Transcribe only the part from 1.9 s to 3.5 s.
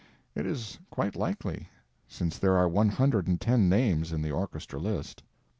since there are one hundred and